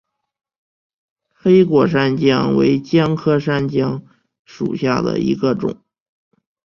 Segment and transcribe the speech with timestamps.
[1.31, 4.03] 黑果山姜为姜科山姜
[4.45, 5.79] 属下的一个种。